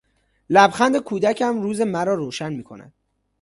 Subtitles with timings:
[0.49, 2.93] لبخند کودکم روز مرا روشن میکند.